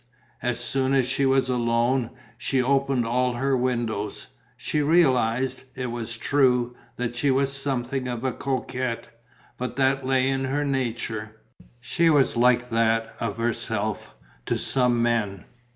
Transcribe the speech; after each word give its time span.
As 0.41 0.59
soon 0.59 0.93
as 0.95 1.07
she 1.07 1.27
was 1.27 1.47
alone, 1.47 2.09
she 2.35 2.59
opened 2.59 3.05
all 3.05 3.33
her 3.33 3.55
windows. 3.55 4.29
She 4.57 4.81
realized, 4.81 5.61
it 5.75 5.91
was 5.91 6.17
true, 6.17 6.75
that 6.95 7.15
she 7.15 7.29
was 7.29 7.53
something 7.55 8.07
of 8.07 8.23
a 8.23 8.33
coquette, 8.33 9.09
but 9.59 9.75
that 9.75 10.03
lay 10.03 10.27
in 10.27 10.45
her 10.45 10.65
nature: 10.65 11.39
she 11.79 12.09
was 12.09 12.35
like 12.35 12.71
that 12.71 13.13
of 13.19 13.37
herself, 13.37 14.15
to 14.47 14.57
some 14.57 15.03
men. 15.03 15.45